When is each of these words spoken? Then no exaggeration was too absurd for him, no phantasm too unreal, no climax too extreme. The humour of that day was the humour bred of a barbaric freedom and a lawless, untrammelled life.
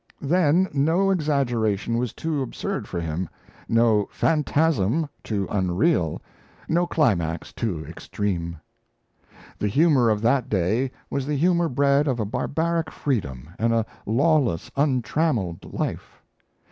Then 0.23 0.67
no 0.73 1.11
exaggeration 1.11 1.95
was 1.95 2.11
too 2.11 2.41
absurd 2.41 2.87
for 2.87 2.99
him, 2.99 3.29
no 3.69 4.07
phantasm 4.11 5.07
too 5.23 5.47
unreal, 5.51 6.23
no 6.67 6.87
climax 6.87 7.53
too 7.53 7.85
extreme. 7.85 8.57
The 9.59 9.67
humour 9.67 10.09
of 10.09 10.23
that 10.23 10.49
day 10.49 10.89
was 11.11 11.27
the 11.27 11.37
humour 11.37 11.69
bred 11.69 12.07
of 12.07 12.19
a 12.19 12.25
barbaric 12.25 12.89
freedom 12.89 13.51
and 13.59 13.71
a 13.75 13.85
lawless, 14.07 14.71
untrammelled 14.75 15.71
life. 15.71 16.19